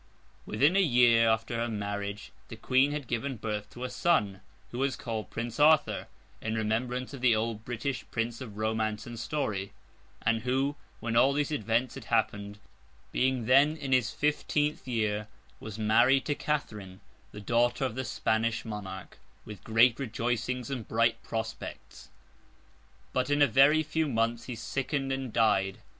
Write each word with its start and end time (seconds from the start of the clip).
Within 0.47 0.75
a 0.75 0.79
year 0.81 1.29
after 1.29 1.57
her 1.57 1.67
marriage, 1.69 2.31
the 2.47 2.55
Queen 2.55 2.91
had 2.91 3.05
given 3.05 3.37
birth 3.37 3.69
to 3.69 3.83
a 3.83 3.89
son, 3.91 4.41
who 4.71 4.79
was 4.79 4.95
called 4.95 5.29
Prince 5.29 5.59
Arthur, 5.59 6.07
in 6.41 6.55
remembrance 6.55 7.13
of 7.13 7.21
the 7.21 7.35
old 7.35 7.63
British 7.63 8.03
prince 8.09 8.41
of 8.41 8.57
romance 8.57 9.05
and 9.05 9.19
story; 9.19 9.73
and 10.23 10.41
who, 10.41 10.75
when 11.01 11.15
all 11.15 11.33
these 11.33 11.51
events 11.51 11.93
had 11.93 12.05
happened, 12.05 12.57
being 13.11 13.45
then 13.45 13.77
in 13.77 13.91
his 13.91 14.09
fifteenth 14.09 14.87
year, 14.87 15.27
was 15.59 15.77
married 15.77 16.25
to 16.25 16.33
Catherine, 16.33 16.99
the 17.31 17.39
daughter 17.39 17.85
of 17.85 17.93
the 17.93 18.03
Spanish 18.03 18.65
monarch, 18.65 19.19
with 19.45 19.63
great 19.63 19.99
rejoicings 19.99 20.71
and 20.71 20.87
bright 20.87 21.21
prospects; 21.21 22.09
but 23.13 23.29
in 23.29 23.43
a 23.43 23.45
very 23.45 23.83
few 23.83 24.07
months 24.07 24.45
he 24.45 24.55
sickened 24.55 25.11
and 25.11 25.31
died. 25.31 25.77